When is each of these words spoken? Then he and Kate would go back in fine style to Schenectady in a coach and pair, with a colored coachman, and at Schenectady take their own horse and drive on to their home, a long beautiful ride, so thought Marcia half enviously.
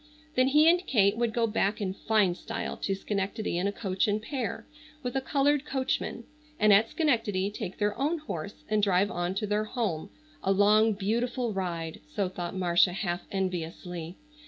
Then 0.33 0.47
he 0.47 0.67
and 0.67 0.83
Kate 0.87 1.15
would 1.15 1.31
go 1.31 1.45
back 1.45 1.79
in 1.79 1.93
fine 1.93 2.33
style 2.33 2.75
to 2.75 2.95
Schenectady 2.95 3.59
in 3.59 3.67
a 3.67 3.71
coach 3.71 4.07
and 4.07 4.19
pair, 4.19 4.65
with 5.03 5.15
a 5.15 5.21
colored 5.21 5.63
coachman, 5.63 6.23
and 6.59 6.73
at 6.73 6.89
Schenectady 6.89 7.51
take 7.51 7.77
their 7.77 7.95
own 7.99 8.17
horse 8.17 8.63
and 8.67 8.81
drive 8.81 9.11
on 9.11 9.35
to 9.35 9.45
their 9.45 9.65
home, 9.65 10.09
a 10.41 10.51
long 10.51 10.93
beautiful 10.93 11.53
ride, 11.53 11.99
so 12.15 12.27
thought 12.29 12.55
Marcia 12.57 12.93
half 12.93 13.27
enviously. 13.31 14.17